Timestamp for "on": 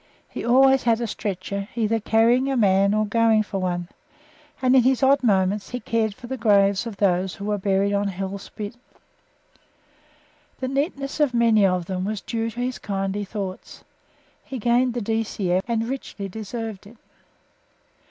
7.93-8.07